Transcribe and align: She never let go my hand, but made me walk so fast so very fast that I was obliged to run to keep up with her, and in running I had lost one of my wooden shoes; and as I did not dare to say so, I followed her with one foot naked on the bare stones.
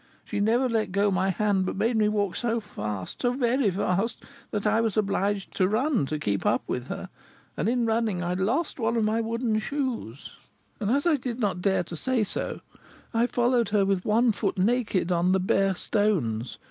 She 0.25 0.39
never 0.39 0.67
let 0.67 0.91
go 0.91 1.11
my 1.11 1.29
hand, 1.29 1.63
but 1.63 1.75
made 1.75 1.95
me 1.95 2.09
walk 2.09 2.35
so 2.35 2.59
fast 2.59 3.21
so 3.21 3.33
very 3.33 3.69
fast 3.69 4.23
that 4.49 4.65
I 4.65 4.81
was 4.81 4.97
obliged 4.97 5.53
to 5.57 5.67
run 5.67 6.07
to 6.07 6.17
keep 6.17 6.43
up 6.43 6.63
with 6.65 6.87
her, 6.87 7.09
and 7.55 7.69
in 7.69 7.85
running 7.85 8.23
I 8.23 8.29
had 8.29 8.39
lost 8.39 8.79
one 8.79 8.97
of 8.97 9.03
my 9.03 9.21
wooden 9.21 9.59
shoes; 9.59 10.31
and 10.79 10.89
as 10.89 11.05
I 11.05 11.17
did 11.17 11.39
not 11.39 11.61
dare 11.61 11.83
to 11.83 11.95
say 11.95 12.23
so, 12.23 12.61
I 13.13 13.27
followed 13.27 13.69
her 13.69 13.85
with 13.85 14.03
one 14.03 14.31
foot 14.31 14.57
naked 14.57 15.11
on 15.11 15.33
the 15.33 15.39
bare 15.39 15.75
stones. 15.75 16.57